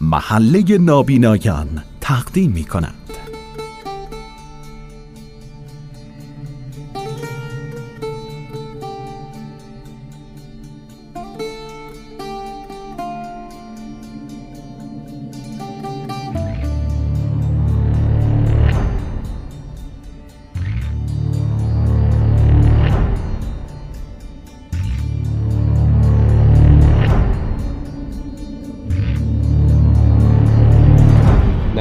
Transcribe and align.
محله 0.00 0.78
نابینایان 0.78 1.82
تقدیم 2.00 2.50
می 2.50 2.64
کند 2.64 2.94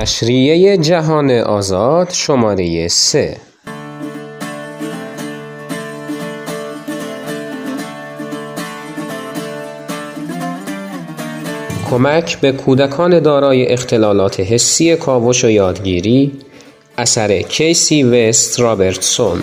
نشریه 0.08 0.78
جهان 0.78 1.32
آزاد 1.32 2.10
شماره 2.10 2.88
سه. 2.88 3.38
کمک 11.90 12.40
به 12.40 12.52
کودکان 12.52 13.20
دارای 13.20 13.68
اختلالات 13.68 14.40
حسی 14.40 14.96
کاوش 14.96 15.46
و 15.46 15.50
یادگیری 15.50 16.32
اثر 16.98 17.42
کیسی 17.42 18.04
وست 18.04 18.60
رابرتسون؟ 18.60 19.42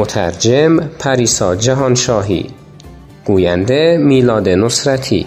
مترجم 0.00 0.80
پریسا 0.80 1.56
جهانشاهی 1.56 2.46
گوینده 3.24 3.96
میلاد 3.96 4.48
نصرتی. 4.48 5.26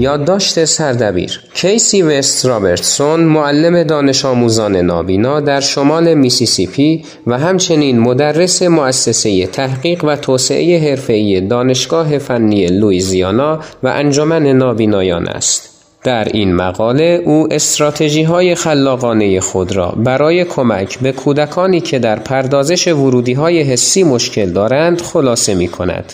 یادداشت 0.00 0.64
سردبیر 0.64 1.40
کیسی 1.54 2.02
وست 2.02 2.46
رابرتسون 2.46 3.20
معلم 3.20 3.82
دانش 3.82 4.24
آموزان 4.24 4.76
نابینا 4.76 5.40
در 5.40 5.60
شمال 5.60 6.14
میسیسیپی 6.14 7.04
و 7.26 7.38
همچنین 7.38 7.98
مدرس 7.98 8.62
مؤسسه 8.62 9.46
تحقیق 9.46 10.04
و 10.04 10.16
توسعه 10.16 10.90
حرفه‌ای 10.90 11.40
دانشگاه 11.40 12.18
فنی 12.18 12.66
لویزیانا 12.66 13.60
و 13.82 13.88
انجمن 13.88 14.46
نابینایان 14.46 15.28
است. 15.28 15.70
در 16.04 16.24
این 16.24 16.54
مقاله 16.54 17.22
او 17.24 17.48
استراتژی 17.50 18.22
های 18.22 18.54
خلاقانه 18.54 19.40
خود 19.40 19.76
را 19.76 19.94
برای 19.96 20.44
کمک 20.44 20.98
به 20.98 21.12
کودکانی 21.12 21.80
که 21.80 21.98
در 21.98 22.18
پردازش 22.18 22.88
ورودی 22.88 23.32
های 23.32 23.62
حسی 23.62 24.02
مشکل 24.02 24.50
دارند 24.50 25.00
خلاصه 25.00 25.54
می 25.54 25.68
کند. 25.68 26.12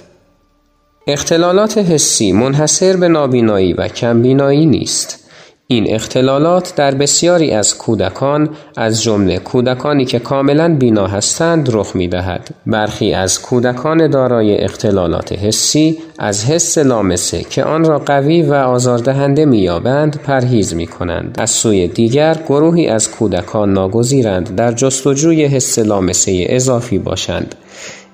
اختلالات 1.09 1.79
حسی 1.79 2.33
منحصر 2.33 2.97
به 2.97 3.09
نابینایی 3.09 3.73
و 3.73 3.89
کمبینایی 3.89 4.67
نیست. 4.67 5.29
این 5.67 5.95
اختلالات 5.95 6.75
در 6.77 6.95
بسیاری 6.95 7.51
از 7.51 7.79
کودکان 7.79 8.49
از 8.77 9.03
جمله 9.03 9.39
کودکانی 9.39 10.05
که 10.05 10.19
کاملا 10.19 10.75
بینا 10.75 11.07
هستند 11.07 11.69
رخ 11.73 11.97
می 11.97 12.09
دهد. 12.09 12.49
برخی 12.67 13.13
از 13.13 13.43
کودکان 13.43 14.11
دارای 14.11 14.59
اختلالات 14.59 15.33
حسی 15.33 15.99
از 16.19 16.45
حس 16.45 16.79
لامسه 16.79 17.43
که 17.43 17.65
آن 17.65 17.85
را 17.85 17.99
قوی 17.99 18.43
و 18.43 18.55
آزاردهنده 18.55 19.45
می 19.45 19.59
یابند 19.59 20.21
پرهیز 20.23 20.75
می 20.75 20.87
کنند. 20.87 21.37
از 21.39 21.51
سوی 21.51 21.89
دیگر 21.89 22.37
گروهی 22.49 22.87
از 22.87 23.11
کودکان 23.11 23.73
ناگزیرند 23.73 24.55
در 24.57 24.73
جستجوی 24.73 25.45
حس 25.45 25.79
لامسه 25.79 26.47
اضافی 26.49 26.99
باشند 26.99 27.55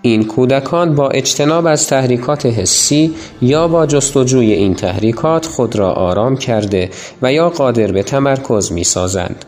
این 0.05 0.25
کودکان 0.25 0.95
با 0.95 1.09
اجتناب 1.09 1.67
از 1.67 1.87
تحریکات 1.87 2.47
حسی 2.47 3.15
یا 3.43 3.69
با 3.69 3.87
جستجوی 3.87 4.53
این 4.53 4.75
تحریکات 4.75 5.47
خود 5.47 5.77
را 5.77 5.93
آرام 5.93 6.37
کرده 6.37 6.91
و 7.23 7.33
یا 7.33 7.49
قادر 7.49 7.93
به 7.93 8.03
تمرکز 8.03 8.73
می 8.73 8.85
سازند. 8.85 9.45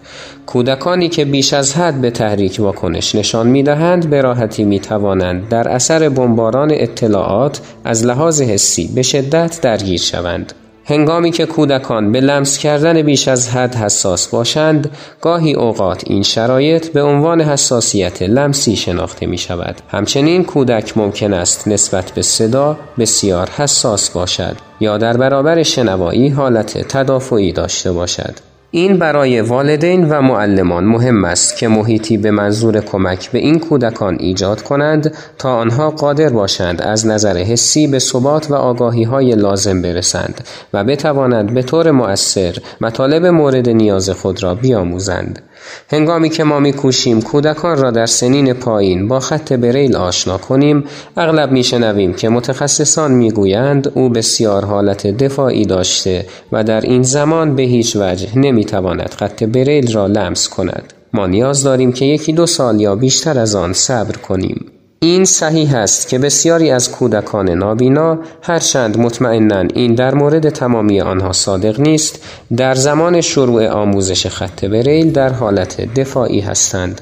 کودکانی 0.47 1.09
که 1.09 1.25
بیش 1.25 1.53
از 1.53 1.75
حد 1.75 2.01
به 2.01 2.11
تحریک 2.11 2.57
واکنش 2.61 3.15
نشان 3.15 3.47
می 3.47 3.63
دهند 3.63 4.11
به 4.11 4.21
راحتی 4.21 4.65
می 4.65 4.81
توانند 4.81 5.49
در 5.49 5.69
اثر 5.69 6.09
بمباران 6.09 6.71
اطلاعات 6.73 7.61
از 7.85 8.05
لحاظ 8.07 8.43
حسی 8.43 8.91
به 8.95 9.03
شدت 9.03 9.59
درگیر 9.63 10.01
شوند. 10.01 10.53
هنگامی 10.87 11.31
که 11.31 11.47
کودکان 11.47 12.13
به 12.13 12.21
لمس 12.21 12.59
کردن 12.59 13.03
بیش 13.03 13.29
از 13.29 13.49
حد 13.49 13.75
حساس 13.75 14.29
باشند 14.29 14.91
گاهی 15.21 15.55
اوقات 15.55 16.03
این 16.07 16.23
شرایط 16.23 16.89
به 16.89 17.03
عنوان 17.03 17.41
حساسیت 17.41 18.23
لمسی 18.23 18.77
شناخته 18.77 19.27
می 19.27 19.39
شود 19.39 19.77
همچنین 19.89 20.45
کودک 20.45 20.99
ممکن 20.99 21.33
است 21.33 21.69
نسبت 21.69 22.11
به 22.11 22.23
صدا 22.23 22.77
بسیار 22.99 23.51
حساس 23.51 24.11
باشد 24.11 24.57
یا 24.81 24.99
در 24.99 25.17
برابر 25.17 25.63
شنوایی 25.63 26.29
حالت 26.29 26.89
تدافعی 26.89 27.53
داشته 27.53 27.93
باشد. 27.93 28.54
این 28.77 28.99
برای 28.99 29.41
والدین 29.41 30.09
و 30.09 30.23
معلمان 30.23 30.85
مهم 30.85 31.25
است 31.25 31.57
که 31.57 31.69
محیطی 31.69 32.17
به 32.17 32.31
منظور 32.31 32.81
کمک 32.81 33.31
به 33.31 33.39
این 33.39 33.59
کودکان 33.59 34.17
ایجاد 34.21 34.63
کنند 34.63 35.15
تا 35.39 35.57
آنها 35.57 35.91
قادر 35.91 36.29
باشند 36.29 36.83
از 36.83 37.07
نظر 37.07 37.39
حسی 37.39 37.87
به 37.87 37.99
ثبات 37.99 38.51
و 38.51 38.55
آگاهی 38.55 39.03
های 39.03 39.35
لازم 39.35 39.83
برسند 39.83 40.49
و 40.73 40.85
بتوانند 40.85 41.55
به 41.55 41.63
طور 41.63 41.91
مؤثر 41.91 42.57
مطالب 42.81 43.27
مورد 43.27 43.69
نیاز 43.69 44.11
خود 44.11 44.43
را 44.43 44.55
بیاموزند. 44.55 45.43
هنگامی 45.91 46.29
که 46.31 46.45
ما 46.45 46.61
میکوشیم 46.61 47.23
کودکان 47.23 47.79
را 47.79 47.91
در 47.91 48.07
سنین 48.07 48.53
پایین 48.53 49.09
با 49.09 49.21
خط 49.21 49.53
بریل 49.53 49.97
آشنا 49.97 50.39
کنیم 50.39 50.85
اغلب 51.17 51.53
میشنویم 51.53 52.15
که 52.15 52.29
متخصصان 52.29 53.13
می‌گویند 53.13 53.93
او 53.95 54.09
بسیار 54.09 54.65
حالت 54.65 55.07
دفاعی 55.07 55.65
داشته 55.65 56.27
و 56.53 56.65
در 56.65 56.81
این 56.81 57.03
زمان 57.03 57.57
به 57.57 57.63
هیچ 57.63 57.97
وجه 57.97 58.39
نمی‌تواند 58.39 59.15
خط 59.19 59.45
بریل 59.45 59.93
را 59.93 60.07
لمس 60.07 60.49
کند. 60.49 60.93
ما 61.13 61.27
نیاز 61.27 61.63
داریم 61.63 61.93
که 61.93 62.05
یکی 62.05 62.33
دو 62.33 62.47
سال 62.47 62.81
یا 62.81 62.97
بیشتر 62.97 63.39
از 63.39 63.55
آن 63.55 63.73
صبر 63.73 64.17
کنیم. 64.17 64.74
این 65.01 65.25
صحیح 65.25 65.77
است 65.77 66.09
که 66.09 66.19
بسیاری 66.19 66.71
از 66.71 66.91
کودکان 66.91 67.51
نابینا 67.51 68.19
هرچند 68.43 68.99
مطمئنا 68.99 69.61
این 69.75 69.95
در 69.95 70.15
مورد 70.15 70.49
تمامی 70.49 71.01
آنها 71.01 71.33
صادق 71.33 71.81
نیست 71.81 72.25
در 72.57 72.75
زمان 72.75 73.21
شروع 73.21 73.69
آموزش 73.69 74.27
خط 74.27 74.65
بریل 74.65 75.13
در 75.13 75.33
حالت 75.33 75.95
دفاعی 75.95 76.41
هستند. 76.41 77.01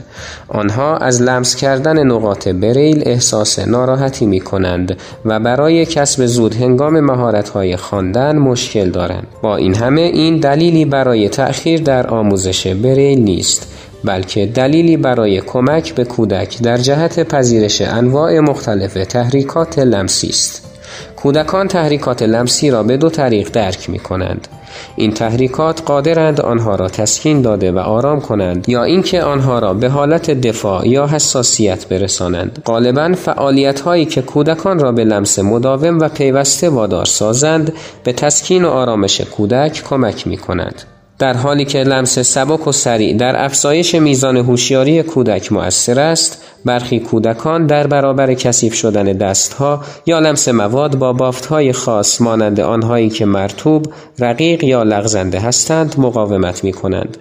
آنها 0.48 0.96
از 0.96 1.22
لمس 1.22 1.56
کردن 1.56 2.06
نقاط 2.06 2.48
بریل 2.48 3.02
احساس 3.06 3.58
ناراحتی 3.58 4.26
می 4.26 4.40
کنند 4.40 4.96
و 5.24 5.40
برای 5.40 5.86
کسب 5.86 6.26
زود 6.26 6.54
هنگام 6.54 7.00
مهارت‌های 7.00 7.76
خواندن 7.76 8.38
مشکل 8.38 8.90
دارند. 8.90 9.26
با 9.42 9.56
این 9.56 9.74
همه 9.74 10.00
این 10.00 10.36
دلیلی 10.36 10.84
برای 10.84 11.28
تأخیر 11.28 11.82
در 11.82 12.06
آموزش 12.06 12.66
بریل 12.66 13.18
نیست. 13.18 13.71
بلکه 14.04 14.46
دلیلی 14.46 14.96
برای 14.96 15.40
کمک 15.40 15.94
به 15.94 16.04
کودک 16.04 16.62
در 16.62 16.76
جهت 16.76 17.28
پذیرش 17.28 17.82
انواع 17.82 18.40
مختلف 18.40 18.94
تحریکات 18.94 19.78
لمسی 19.78 20.28
است. 20.28 20.68
کودکان 21.16 21.68
تحریکات 21.68 22.22
لمسی 22.22 22.70
را 22.70 22.82
به 22.82 22.96
دو 22.96 23.10
طریق 23.10 23.50
درک 23.50 23.90
می 23.90 23.98
کنند. 23.98 24.48
این 24.96 25.12
تحریکات 25.12 25.82
قادرند 25.82 26.40
آنها 26.40 26.74
را 26.74 26.88
تسکین 26.88 27.42
داده 27.42 27.72
و 27.72 27.78
آرام 27.78 28.20
کنند 28.20 28.68
یا 28.68 28.84
اینکه 28.84 29.22
آنها 29.22 29.58
را 29.58 29.74
به 29.74 29.88
حالت 29.88 30.30
دفاع 30.30 30.88
یا 30.88 31.06
حساسیت 31.06 31.88
برسانند 31.88 32.62
غالبا 32.66 33.12
فعالیت 33.12 33.80
هایی 33.80 34.04
که 34.04 34.22
کودکان 34.22 34.78
را 34.78 34.92
به 34.92 35.04
لمس 35.04 35.38
مداوم 35.38 35.98
و 35.98 36.08
پیوسته 36.08 36.68
وادار 36.68 37.04
سازند 37.04 37.72
به 38.04 38.12
تسکین 38.12 38.64
و 38.64 38.68
آرامش 38.68 39.20
کودک 39.20 39.82
کمک 39.88 40.26
می 40.26 40.36
کنند 40.36 40.82
در 41.22 41.36
حالی 41.36 41.64
که 41.64 41.78
لمس 41.78 42.18
سبک 42.18 42.66
و 42.66 42.72
سریع 42.72 43.16
در 43.16 43.44
افزایش 43.44 43.94
میزان 43.94 44.36
هوشیاری 44.36 45.02
کودک 45.02 45.52
مؤثر 45.52 46.00
است 46.00 46.44
برخی 46.64 47.00
کودکان 47.00 47.66
در 47.66 47.86
برابر 47.86 48.34
کثیف 48.34 48.74
شدن 48.74 49.04
دستها 49.04 49.84
یا 50.06 50.18
لمس 50.18 50.48
مواد 50.48 50.98
با 50.98 51.12
بافتهای 51.12 51.72
خاص 51.72 52.20
مانند 52.20 52.60
آنهایی 52.60 53.08
که 53.08 53.24
مرتوب، 53.24 53.86
رقیق 54.18 54.64
یا 54.64 54.82
لغزنده 54.82 55.40
هستند 55.40 55.94
مقاومت 55.98 56.64
می 56.64 56.72
کنند. 56.72 57.16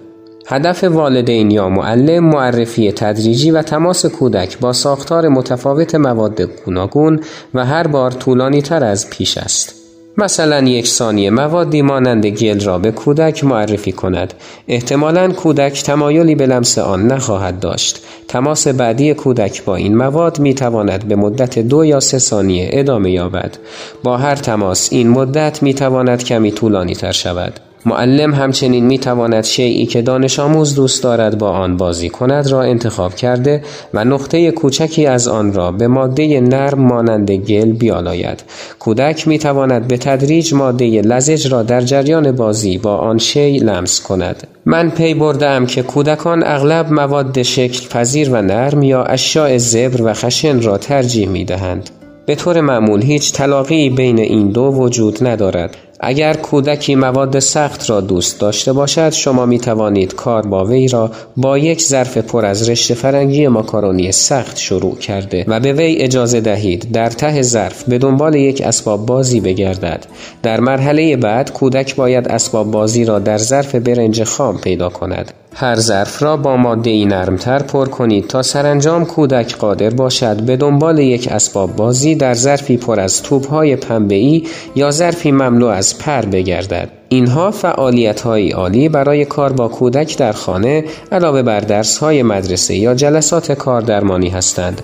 هدف 0.46 0.84
والدین 0.84 1.50
یا 1.50 1.68
معلم 1.68 2.24
معرفی 2.24 2.92
تدریجی 2.92 3.50
و 3.50 3.62
تماس 3.62 4.06
کودک 4.06 4.58
با 4.58 4.72
ساختار 4.72 5.28
متفاوت 5.28 5.94
مواد 5.94 6.40
گوناگون 6.40 7.20
و 7.54 7.64
هر 7.64 7.86
بار 7.86 8.10
طولانی 8.10 8.62
تر 8.62 8.84
از 8.84 9.10
پیش 9.10 9.38
است. 9.38 9.81
مثلا 10.16 10.60
یک 10.60 10.86
ثانیه 10.86 11.30
موادی 11.30 11.82
مانند 11.82 12.26
گل 12.26 12.60
را 12.60 12.78
به 12.78 12.90
کودک 12.90 13.44
معرفی 13.44 13.92
کند. 13.92 14.34
احتمالا 14.68 15.32
کودک 15.32 15.82
تمایلی 15.82 16.34
به 16.34 16.46
لمس 16.46 16.78
آن 16.78 17.06
نخواهد 17.06 17.60
داشت. 17.60 18.04
تماس 18.28 18.68
بعدی 18.68 19.14
کودک 19.14 19.64
با 19.64 19.76
این 19.76 19.96
مواد 19.96 20.38
می 20.38 20.54
تواند 20.54 21.08
به 21.08 21.16
مدت 21.16 21.58
دو 21.58 21.84
یا 21.84 22.00
سه 22.00 22.18
ثانیه 22.18 22.70
ادامه 22.72 23.10
یابد. 23.10 23.56
با 24.02 24.16
هر 24.16 24.34
تماس 24.34 24.92
این 24.92 25.08
مدت 25.08 25.62
می 25.62 25.74
تواند 25.74 26.24
کمی 26.24 26.52
طولانی 26.52 26.94
تر 26.94 27.12
شود. 27.12 27.71
معلم 27.86 28.34
همچنین 28.34 28.86
می 28.86 28.98
تواند 28.98 29.44
شیعی 29.44 29.86
که 29.86 30.02
دانش 30.02 30.38
آموز 30.38 30.74
دوست 30.74 31.02
دارد 31.02 31.38
با 31.38 31.50
آن 31.50 31.76
بازی 31.76 32.08
کند 32.08 32.46
را 32.46 32.62
انتخاب 32.62 33.14
کرده 33.14 33.62
و 33.94 34.04
نقطه 34.04 34.50
کوچکی 34.50 35.06
از 35.06 35.28
آن 35.28 35.52
را 35.52 35.72
به 35.72 35.88
ماده 35.88 36.40
نرم 36.40 36.80
مانند 36.80 37.30
گل 37.30 37.72
بیالاید. 37.72 38.44
کودک 38.78 39.28
می 39.28 39.38
تواند 39.38 39.88
به 39.88 39.96
تدریج 39.96 40.54
ماده 40.54 41.02
لزج 41.02 41.52
را 41.52 41.62
در 41.62 41.80
جریان 41.80 42.32
بازی 42.32 42.78
با 42.78 42.96
آن 42.96 43.18
شی 43.18 43.58
لمس 43.58 44.00
کند. 44.00 44.46
من 44.64 44.90
پی 44.90 45.14
بردم 45.14 45.66
که 45.66 45.82
کودکان 45.82 46.42
اغلب 46.46 46.92
مواد 46.92 47.42
شکل 47.42 47.88
پذیر 47.88 48.30
و 48.30 48.42
نرم 48.42 48.82
یا 48.82 49.02
اشیاء 49.04 49.58
زبر 49.58 50.02
و 50.02 50.14
خشن 50.14 50.62
را 50.62 50.78
ترجیح 50.78 51.28
می 51.28 51.44
دهند. 51.44 51.90
به 52.26 52.34
طور 52.34 52.60
معمول 52.60 53.02
هیچ 53.02 53.32
طلاقی 53.32 53.90
بین 53.90 54.18
این 54.18 54.48
دو 54.48 54.62
وجود 54.62 55.26
ندارد 55.26 55.76
اگر 56.04 56.34
کودکی 56.34 56.94
مواد 56.94 57.38
سخت 57.38 57.90
را 57.90 58.00
دوست 58.00 58.40
داشته 58.40 58.72
باشد 58.72 59.10
شما 59.10 59.46
می 59.46 59.58
توانید 59.58 60.14
کار 60.14 60.46
با 60.46 60.64
وی 60.64 60.88
را 60.88 61.10
با 61.36 61.58
یک 61.58 61.82
ظرف 61.82 62.16
پر 62.16 62.44
از 62.44 62.68
رشته 62.68 62.94
فرنگی 62.94 63.48
ماکارونی 63.48 64.12
سخت 64.12 64.58
شروع 64.58 64.96
کرده 64.98 65.44
و 65.48 65.60
به 65.60 65.72
وی 65.72 65.96
اجازه 65.96 66.40
دهید 66.40 66.92
در 66.92 67.10
ته 67.10 67.42
ظرف 67.42 67.84
به 67.84 67.98
دنبال 67.98 68.34
یک 68.34 68.60
اسباب 68.60 69.06
بازی 69.06 69.40
بگردد. 69.40 70.06
در 70.42 70.60
مرحله 70.60 71.16
بعد 71.16 71.52
کودک 71.52 71.96
باید 71.96 72.28
اسباب 72.28 72.70
بازی 72.70 73.04
را 73.04 73.18
در 73.18 73.38
ظرف 73.38 73.74
برنج 73.74 74.24
خام 74.24 74.58
پیدا 74.58 74.88
کند. 74.88 75.32
هر 75.54 75.76
ظرف 75.76 76.22
را 76.22 76.36
با 76.36 76.56
ماده 76.56 76.90
ای 76.90 77.04
نرمتر 77.04 77.58
پر 77.58 77.88
کنید 77.88 78.26
تا 78.26 78.42
سرانجام 78.42 79.04
کودک 79.04 79.56
قادر 79.56 79.90
باشد 79.90 80.42
به 80.42 80.56
دنبال 80.56 80.98
یک 80.98 81.28
اسباب 81.32 81.76
بازی 81.76 82.14
در 82.14 82.34
ظرفی 82.34 82.76
پر 82.76 83.00
از 83.00 83.22
توبهای 83.22 83.78
ای 84.10 84.46
یا 84.74 84.90
ظرفی 84.90 85.32
مملو 85.32 85.66
از 85.66 85.98
پر 85.98 86.20
بگردد. 86.20 86.88
اینها 87.08 87.50
فعالیت 87.50 88.20
های 88.20 88.50
عالی 88.50 88.88
برای 88.88 89.24
کار 89.24 89.52
با 89.52 89.68
کودک 89.68 90.18
در 90.18 90.32
خانه 90.32 90.84
علاوه 91.12 91.42
بر 91.42 91.60
درس 91.60 91.98
های 91.98 92.22
مدرسه 92.22 92.74
یا 92.74 92.94
جلسات 92.94 93.52
کاردرمانی 93.52 94.28
هستند. 94.28 94.82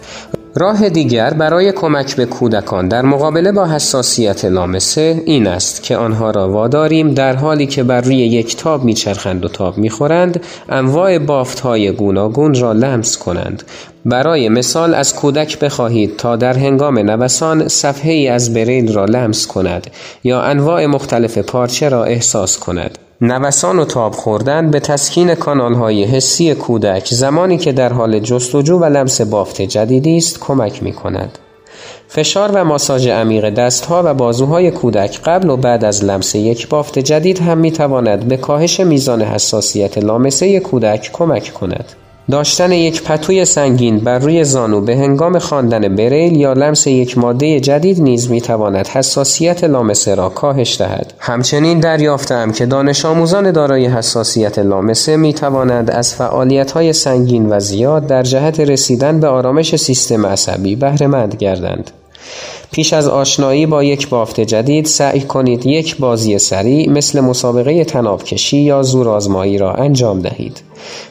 راه 0.58 0.88
دیگر 0.88 1.30
برای 1.30 1.72
کمک 1.72 2.16
به 2.16 2.26
کودکان 2.26 2.88
در 2.88 3.02
مقابله 3.02 3.52
با 3.52 3.66
حساسیت 3.66 4.44
لامسه 4.44 5.22
این 5.26 5.46
است 5.46 5.82
که 5.82 5.96
آنها 5.96 6.30
را 6.30 6.52
واداریم 6.52 7.14
در 7.14 7.36
حالی 7.36 7.66
که 7.66 7.82
بر 7.82 8.00
روی 8.00 8.16
یک 8.16 8.56
تاب 8.56 8.84
میچرخند 8.84 9.44
و 9.44 9.48
تاب 9.48 9.78
می‌خورند 9.78 10.40
انواع 10.68 11.18
بافت 11.18 11.60
های 11.60 11.92
گوناگون 11.92 12.54
را 12.54 12.72
لمس 12.72 13.18
کنند. 13.18 13.62
برای 14.04 14.48
مثال 14.48 14.94
از 14.94 15.14
کودک 15.14 15.58
بخواهید 15.58 16.16
تا 16.16 16.36
در 16.36 16.58
هنگام 16.58 16.98
نوسان 16.98 17.68
صفحه 17.68 18.12
ای 18.12 18.28
از 18.28 18.54
بریل 18.54 18.92
را 18.92 19.04
لمس 19.04 19.46
کند 19.46 19.86
یا 20.24 20.42
انواع 20.42 20.86
مختلف 20.86 21.38
پارچه 21.38 21.88
را 21.88 22.04
احساس 22.04 22.58
کند. 22.58 22.98
نوسان 23.20 23.78
و 23.78 23.84
تاب 23.84 24.12
خوردن 24.12 24.70
به 24.70 24.80
تسکین 24.80 25.30
های 25.30 26.04
حسی 26.04 26.54
کودک 26.54 27.08
زمانی 27.14 27.58
که 27.58 27.72
در 27.72 27.92
حال 27.92 28.18
جستجو 28.18 28.78
و 28.78 28.84
لمس 28.84 29.20
بافت 29.20 29.62
جدیدی 29.62 30.16
است 30.16 30.40
کمک 30.40 30.82
می 30.82 30.92
کند. 30.92 31.38
فشار 32.08 32.50
و 32.54 32.64
ماساژ 32.64 33.06
عمیق 33.06 33.50
دستها 33.50 34.02
و 34.04 34.14
بازوهای 34.14 34.70
کودک 34.70 35.20
قبل 35.24 35.50
و 35.50 35.56
بعد 35.56 35.84
از 35.84 36.04
لمس 36.04 36.34
یک 36.34 36.68
بافت 36.68 36.98
جدید 36.98 37.38
هم 37.38 37.58
می 37.58 37.72
تواند 37.72 38.28
به 38.28 38.36
کاهش 38.36 38.80
میزان 38.80 39.22
حساسیت 39.22 39.98
لامسه 39.98 40.60
کودک 40.60 41.10
کمک 41.12 41.52
کند. 41.52 41.92
داشتن 42.30 42.72
یک 42.72 43.02
پتوی 43.02 43.44
سنگین 43.44 43.98
بر 43.98 44.18
روی 44.18 44.44
زانو 44.44 44.80
به 44.80 44.96
هنگام 44.96 45.38
خواندن 45.38 45.96
بریل 45.96 46.36
یا 46.36 46.52
لمس 46.52 46.86
یک 46.86 47.18
ماده 47.18 47.60
جدید 47.60 48.02
نیز 48.02 48.30
می 48.30 48.40
تواند 48.40 48.86
حساسیت 48.86 49.64
لامسه 49.64 50.14
را 50.14 50.28
کاهش 50.28 50.80
دهد. 50.80 51.12
همچنین 51.18 51.80
دریافتم 51.80 52.52
که 52.52 52.66
دانش 52.66 53.04
آموزان 53.04 53.50
دارای 53.50 53.86
حساسیت 53.86 54.58
لامسه 54.58 55.16
می 55.16 55.34
توانند 55.34 55.90
از 55.90 56.14
فعالیت 56.14 56.72
های 56.72 56.92
سنگین 56.92 57.48
و 57.50 57.60
زیاد 57.60 58.06
در 58.06 58.22
جهت 58.22 58.60
رسیدن 58.60 59.20
به 59.20 59.28
آرامش 59.28 59.76
سیستم 59.76 60.26
عصبی 60.26 60.76
بهره 60.76 61.28
گردند. 61.38 61.90
پیش 62.72 62.92
از 62.92 63.08
آشنایی 63.08 63.66
با 63.66 63.84
یک 63.84 64.08
بافت 64.08 64.40
جدید 64.40 64.86
سعی 64.86 65.20
کنید 65.20 65.66
یک 65.66 65.96
بازی 65.96 66.38
سریع 66.38 66.90
مثل 66.90 67.20
مسابقه 67.20 67.84
تناب 67.84 68.22
کشی 68.24 68.58
یا 68.58 68.82
زورآزمایی 68.82 69.58
را 69.58 69.72
انجام 69.72 70.20
دهید. 70.20 70.60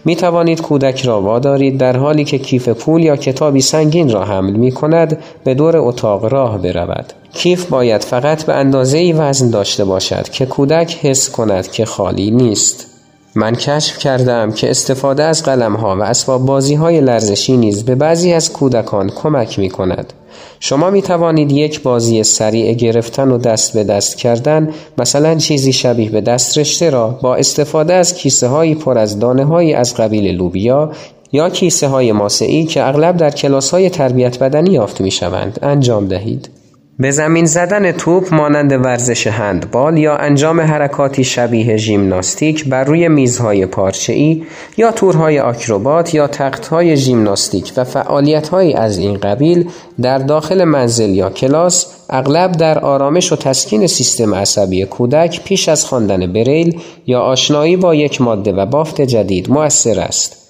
می 0.05 0.15
توانید 0.15 0.61
کودک 0.61 1.05
را 1.05 1.21
وادارید 1.21 1.77
در 1.77 1.97
حالی 1.97 2.23
که 2.23 2.37
کیف 2.37 2.69
پول 2.69 3.03
یا 3.03 3.15
کتابی 3.15 3.61
سنگین 3.61 4.11
را 4.11 4.25
حمل 4.25 4.51
می 4.51 4.71
کند 4.71 5.17
به 5.43 5.53
دور 5.53 5.77
اتاق 5.77 6.25
راه 6.25 6.57
برود. 6.57 7.13
کیف 7.33 7.65
باید 7.65 8.03
فقط 8.03 8.43
به 8.43 8.53
اندازه 8.53 9.13
وزن 9.13 9.49
داشته 9.49 9.85
باشد 9.85 10.29
که 10.29 10.45
کودک 10.45 10.97
حس 11.01 11.29
کند 11.29 11.71
که 11.71 11.85
خالی 11.85 12.31
نیست. 12.31 12.87
من 13.35 13.55
کشف 13.55 13.97
کردم 13.97 14.51
که 14.51 14.69
استفاده 14.69 15.23
از 15.23 15.43
قلم 15.43 15.75
ها 15.75 15.95
و 15.95 16.03
اسباب 16.03 16.45
بازی 16.45 16.75
های 16.75 17.01
لرزشی 17.01 17.57
نیز 17.57 17.85
به 17.85 17.95
بعضی 17.95 18.33
از 18.33 18.53
کودکان 18.53 19.09
کمک 19.09 19.59
می 19.59 19.69
کند. 19.69 20.13
شما 20.59 20.89
می 20.89 21.01
توانید 21.01 21.51
یک 21.51 21.81
بازی 21.81 22.23
سریع 22.23 22.73
گرفتن 22.73 23.31
و 23.31 23.37
دست 23.37 23.73
به 23.73 23.83
دست 23.83 24.17
کردن 24.17 24.73
مثلا 24.97 25.35
چیزی 25.35 25.73
شبیه 25.73 26.09
به 26.09 26.21
دست 26.21 26.57
رشته 26.57 26.89
را 26.89 27.07
با 27.21 27.35
استفاده 27.35 27.93
از 27.93 28.13
کیسه 28.13 28.47
هایی 28.47 28.75
پر 28.75 28.97
از 28.97 29.19
دانه 29.19 29.45
هایی 29.45 29.73
از 29.73 29.95
قبیل 29.95 30.27
لوبیا 30.27 30.91
یا 31.31 31.49
کیسه 31.49 31.87
های 31.87 32.11
ماسعی 32.11 32.65
که 32.65 32.87
اغلب 32.87 33.17
در 33.17 33.29
کلاس 33.29 33.71
های 33.71 33.89
تربیت 33.89 34.39
بدنی 34.39 34.69
یافت 34.69 35.01
می 35.01 35.11
شوند 35.11 35.59
انجام 35.61 36.07
دهید. 36.07 36.49
به 36.99 37.11
زمین 37.11 37.45
زدن 37.45 37.91
توپ 37.91 38.33
مانند 38.33 38.71
ورزش 38.71 39.27
هندبال 39.27 39.97
یا 39.97 40.15
انجام 40.15 40.61
حرکاتی 40.61 41.23
شبیه 41.23 41.77
ژیمناستیک 41.77 42.65
بر 42.65 42.83
روی 42.83 43.07
میزهای 43.07 43.65
پارچه‌ای 43.65 44.43
یا 44.77 44.91
تورهای 44.91 45.39
آکروبات 45.39 46.13
یا 46.13 46.27
تختهای 46.27 46.97
ژیمناستیک 46.97 47.73
و 47.77 47.83
فعالیتهایی 47.83 48.73
از 48.73 48.97
این 48.97 49.17
قبیل 49.17 49.69
در 50.01 50.17
داخل 50.17 50.63
منزل 50.63 51.09
یا 51.09 51.29
کلاس 51.29 51.85
اغلب 52.09 52.51
در 52.51 52.79
آرامش 52.79 53.31
و 53.31 53.35
تسکین 53.35 53.87
سیستم 53.87 54.35
عصبی 54.35 54.85
کودک 54.85 55.43
پیش 55.43 55.69
از 55.69 55.85
خواندن 55.85 56.33
بریل 56.33 56.79
یا 57.07 57.19
آشنایی 57.19 57.77
با 57.77 57.95
یک 57.95 58.21
ماده 58.21 58.51
و 58.51 58.65
بافت 58.65 59.01
جدید 59.01 59.49
مؤثر 59.49 59.99
است. 59.99 60.46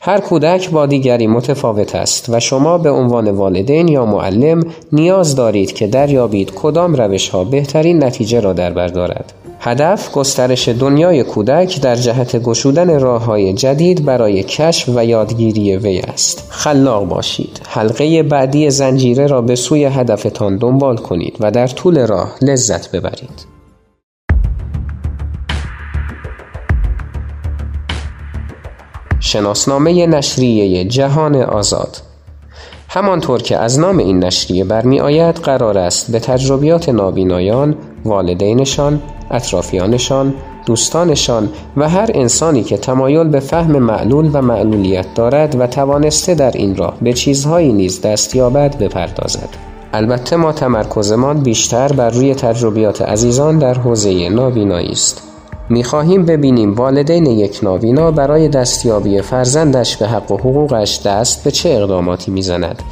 هر 0.00 0.20
کودک 0.20 0.70
با 0.70 0.86
دیگری 0.86 1.26
متفاوت 1.26 1.94
است 1.94 2.28
و 2.28 2.40
شما 2.40 2.78
به 2.78 2.90
عنوان 2.90 3.30
والدین 3.30 3.88
یا 3.88 4.06
معلم 4.06 4.62
نیاز 4.92 5.36
دارید 5.36 5.72
که 5.72 5.86
دریابید 5.86 6.54
کدام 6.54 6.94
روش 6.94 7.28
ها 7.28 7.44
بهترین 7.44 8.04
نتیجه 8.04 8.40
را 8.40 8.52
در 8.52 8.72
بر 8.72 8.86
دارد. 8.86 9.32
هدف 9.60 10.12
گسترش 10.12 10.68
دنیای 10.68 11.24
کودک 11.24 11.80
در 11.80 11.96
جهت 11.96 12.42
گشودن 12.42 13.00
راه 13.00 13.24
های 13.24 13.52
جدید 13.52 14.04
برای 14.04 14.42
کشف 14.42 14.88
و 14.88 15.04
یادگیری 15.04 15.76
وی 15.76 15.98
است. 15.98 16.48
خلاق 16.50 17.08
باشید. 17.08 17.60
حلقه 17.68 18.22
بعدی 18.22 18.70
زنجیره 18.70 19.26
را 19.26 19.42
به 19.42 19.56
سوی 19.56 19.84
هدفتان 19.84 20.56
دنبال 20.56 20.96
کنید 20.96 21.36
و 21.40 21.50
در 21.50 21.66
طول 21.66 22.06
راه 22.06 22.34
لذت 22.42 22.90
ببرید. 22.90 23.57
شناسنامه 29.28 30.06
نشریه 30.06 30.84
جهان 30.84 31.36
آزاد 31.36 31.96
همانطور 32.88 33.42
که 33.42 33.56
از 33.58 33.78
نام 33.78 33.98
این 33.98 34.24
نشریه 34.24 34.64
برمی 34.64 35.00
آید 35.00 35.34
قرار 35.34 35.78
است 35.78 36.12
به 36.12 36.20
تجربیات 36.20 36.88
نابینایان، 36.88 37.76
والدینشان، 38.04 39.00
اطرافیانشان، 39.30 40.34
دوستانشان 40.66 41.48
و 41.76 41.88
هر 41.88 42.10
انسانی 42.14 42.62
که 42.62 42.76
تمایل 42.76 43.28
به 43.28 43.40
فهم 43.40 43.78
معلول 43.78 44.30
و 44.32 44.42
معلولیت 44.42 45.14
دارد 45.14 45.60
و 45.60 45.66
توانسته 45.66 46.34
در 46.34 46.50
این 46.50 46.76
راه 46.76 46.94
به 47.02 47.12
چیزهایی 47.12 47.72
نیز 47.72 48.00
دست 48.00 48.36
یابد 48.36 48.78
بپردازد. 48.78 49.48
البته 49.92 50.36
ما 50.36 50.52
تمرکزمان 50.52 51.40
بیشتر 51.40 51.92
بر 51.92 52.10
روی 52.10 52.34
تجربیات 52.34 53.02
عزیزان 53.02 53.58
در 53.58 53.74
حوزه 53.74 54.28
نابینایی 54.28 54.92
است. 54.92 55.27
می‌خواهیم 55.70 56.26
ببینیم 56.26 56.74
والدین 56.74 57.26
یک 57.26 57.60
نابینا 57.62 58.10
برای 58.10 58.48
دستیابی 58.48 59.22
فرزندش 59.22 59.96
به 59.96 60.08
حق 60.08 60.32
و 60.32 60.36
حقوقش 60.36 61.00
دست 61.06 61.44
به 61.44 61.50
چه 61.50 61.68
اقداماتی 61.68 62.30
می‌زند. 62.30 62.82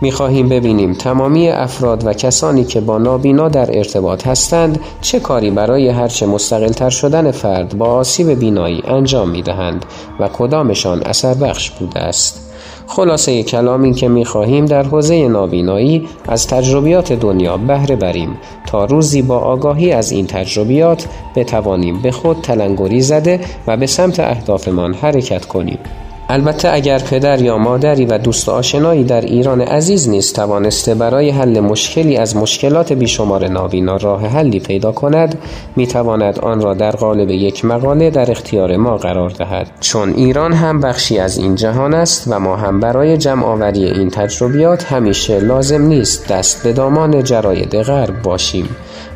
می‌خواهیم 0.00 0.48
ببینیم 0.48 0.92
تمامی 0.92 1.48
افراد 1.48 2.06
و 2.06 2.12
کسانی 2.12 2.64
که 2.64 2.80
با 2.80 2.98
نابینا 2.98 3.48
در 3.48 3.78
ارتباط 3.78 4.26
هستند 4.26 4.80
چه 5.00 5.20
کاری 5.20 5.50
برای 5.50 5.88
هرچه 5.88 6.26
مستقلتر 6.26 6.90
شدن 6.90 7.30
فرد 7.30 7.78
با 7.78 7.86
آسیب 7.86 8.30
بینایی 8.30 8.82
انجام 8.86 9.30
می‌دهند 9.30 9.84
و 10.20 10.28
کدامشان 10.28 11.02
اثر 11.02 11.34
بخش 11.34 11.70
بوده 11.70 12.00
است. 12.00 12.43
خلاصه 12.86 13.42
کلام 13.42 13.82
این 13.82 13.94
که 13.94 14.08
می 14.08 14.24
خواهیم 14.24 14.66
در 14.66 14.82
حوزه 14.82 15.28
نابینایی 15.28 16.08
از 16.28 16.46
تجربیات 16.46 17.12
دنیا 17.12 17.56
بهره 17.56 17.96
بریم 17.96 18.36
تا 18.66 18.84
روزی 18.84 19.22
با 19.22 19.38
آگاهی 19.38 19.92
از 19.92 20.12
این 20.12 20.26
تجربیات 20.26 21.08
بتوانیم 21.36 22.02
به 22.02 22.10
خود 22.10 22.40
تلنگری 22.40 23.00
زده 23.00 23.40
و 23.66 23.76
به 23.76 23.86
سمت 23.86 24.20
اهدافمان 24.20 24.94
حرکت 24.94 25.44
کنیم. 25.44 25.78
البته 26.28 26.72
اگر 26.72 26.98
پدر 26.98 27.42
یا 27.42 27.58
مادری 27.58 28.04
و 28.06 28.18
دوست 28.18 28.48
آشنایی 28.48 29.04
در 29.04 29.20
ایران 29.20 29.60
عزیز 29.60 30.08
نیست 30.08 30.36
توانسته 30.36 30.94
برای 30.94 31.30
حل 31.30 31.60
مشکلی 31.60 32.16
از 32.16 32.36
مشکلات 32.36 32.92
بیشمار 32.92 33.48
نابینا 33.48 33.96
راه 33.96 34.26
حلی 34.26 34.60
پیدا 34.60 34.92
کند 34.92 35.38
می 35.76 35.86
تواند 35.86 36.38
آن 36.38 36.60
را 36.60 36.74
در 36.74 36.90
قالب 36.90 37.30
یک 37.30 37.64
مقاله 37.64 38.10
در 38.10 38.30
اختیار 38.30 38.76
ما 38.76 38.96
قرار 38.96 39.30
دهد. 39.30 39.70
چون 39.80 40.14
ایران 40.14 40.52
هم 40.52 40.80
بخشی 40.80 41.18
از 41.18 41.38
این 41.38 41.54
جهان 41.54 41.94
است 41.94 42.24
و 42.28 42.38
ما 42.38 42.56
هم 42.56 42.80
برای 42.80 43.16
جمع 43.16 43.44
آوری 43.44 43.84
این 43.84 44.10
تجربیات 44.10 44.92
همیشه 44.92 45.40
لازم 45.40 45.82
نیست 45.82 46.28
دست 46.28 46.62
به 46.62 46.72
دامان 46.72 47.24
جراید 47.24 47.76
غرب 47.76 48.22
باشیم. 48.22 48.68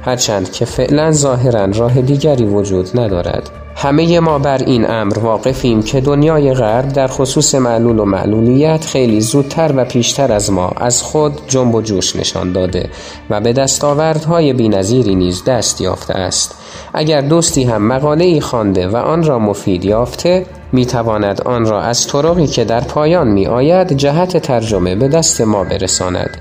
هرچند 0.02 0.52
که 0.52 0.64
فعلا 0.64 1.12
ظاهرا 1.12 1.64
راه 1.64 2.00
دیگری 2.00 2.44
وجود 2.44 3.00
ندارد. 3.00 3.50
همه 3.80 4.20
ما 4.20 4.38
بر 4.38 4.58
این 4.58 4.90
امر 4.90 5.18
واقفیم 5.18 5.82
که 5.82 6.00
دنیای 6.00 6.54
غرب 6.54 6.88
در 6.88 7.06
خصوص 7.06 7.54
معلول 7.54 7.98
و 7.98 8.04
معلولیت 8.04 8.84
خیلی 8.84 9.20
زودتر 9.20 9.72
و 9.76 9.84
پیشتر 9.84 10.32
از 10.32 10.52
ما 10.52 10.68
از 10.76 11.02
خود 11.02 11.32
جنب 11.48 11.74
و 11.74 11.82
جوش 11.82 12.16
نشان 12.16 12.52
داده 12.52 12.90
و 13.30 13.40
به 13.40 13.52
دستاوردهای 13.52 14.52
بینظیری 14.52 15.14
نیز 15.14 15.44
دست 15.44 15.80
یافته 15.80 16.14
است. 16.14 16.54
اگر 16.94 17.20
دوستی 17.20 17.64
هم 17.64 17.82
مقاله 17.82 18.24
ای 18.24 18.40
خوانده 18.40 18.88
و 18.88 18.96
آن 18.96 19.24
را 19.24 19.38
مفید 19.38 19.84
یافته 19.84 20.46
می 20.72 20.86
تواند 20.86 21.40
آن 21.40 21.66
را 21.66 21.82
از 21.82 22.06
طرقی 22.06 22.46
که 22.46 22.64
در 22.64 22.80
پایان 22.80 23.28
می 23.28 23.46
آید 23.46 23.92
جهت 23.92 24.36
ترجمه 24.36 24.94
به 24.94 25.08
دست 25.08 25.40
ما 25.40 25.64
برساند. 25.64 26.36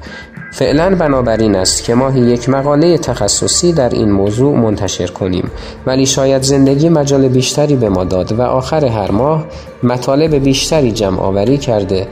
فعلا 0.58 0.96
بنابراین 0.96 1.56
است 1.56 1.84
که 1.84 1.96
ماهی 1.96 2.20
یک 2.22 2.50
مقاله 2.50 2.98
تخصصی 2.98 3.74
در 3.74 3.90
این 3.90 4.12
موضوع 4.12 4.56
منتشر 4.56 5.08
کنیم 5.08 5.52
ولی 5.86 6.06
شاید 6.06 6.42
زندگی 6.42 6.90
مجال 6.90 7.28
بیشتری 7.28 7.76
به 7.76 7.90
ما 7.90 8.04
داد 8.04 8.32
و 8.32 8.42
آخر 8.42 8.86
هر 8.86 9.12
ماه 9.12 9.46
مطالب 9.84 10.36
بیشتری 10.36 10.92
جمع 10.92 11.20
آوری 11.20 11.58
کرده 11.58 12.08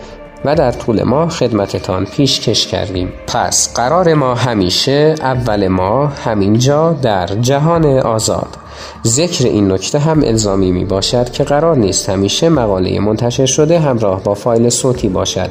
و 0.45 0.55
در 0.55 0.71
طول 0.71 1.03
ماه 1.03 1.29
خدمتتان 1.29 2.05
پیشکش 2.05 2.67
کردیم. 2.67 3.13
پس 3.27 3.73
قرار 3.73 4.13
ما 4.13 4.35
همیشه 4.35 5.15
اول 5.21 5.67
ما 5.67 6.05
همینجا 6.07 6.93
در 6.93 7.27
جهان 7.27 7.85
آزاد. 7.85 8.47
ذکر 9.05 9.45
این 9.45 9.71
نکته 9.71 9.99
هم 9.99 10.21
الزامی 10.23 10.71
می 10.71 10.85
باشد 10.85 11.29
که 11.29 11.43
قرار 11.43 11.77
نیست 11.77 12.09
همیشه 12.09 12.49
مقاله 12.49 12.99
منتشر 12.99 13.45
شده 13.45 13.79
همراه 13.79 14.23
با 14.23 14.33
فایل 14.33 14.69
صوتی 14.69 15.09
باشد. 15.09 15.49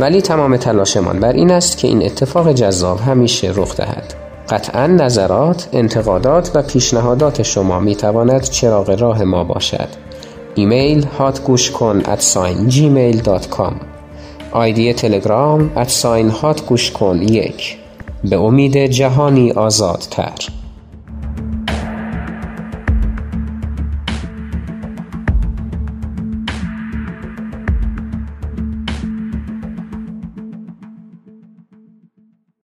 ولی 0.00 0.22
تمام 0.22 0.56
تلاشمان 0.56 1.20
بر 1.20 1.32
این 1.32 1.50
است 1.50 1.78
که 1.78 1.88
این 1.88 2.04
اتفاق 2.04 2.52
جذاب 2.52 3.00
همیشه 3.00 3.52
رخ 3.54 3.76
دهد. 3.76 4.14
قطعا 4.50 4.86
نظرات، 4.86 5.68
انتقادات 5.72 6.50
و 6.54 6.62
پیشنهادات 6.62 7.42
شما 7.42 7.80
می 7.80 7.94
تواند 7.94 8.42
چراغ 8.42 8.90
راه 9.00 9.24
ما 9.24 9.44
باشد. 9.44 9.88
ایمیل 10.54 11.06
کن 11.72 12.02
at 12.02 12.20
sign 12.20 12.72
gmail.com 12.72 13.74
آیدی 14.52 14.92
تلگرام 14.92 15.70
at 15.76 15.88
sign 15.88 16.32
به 18.24 18.36
امید 18.36 18.76
جهانی 18.76 19.52
آزادتر. 19.52 20.57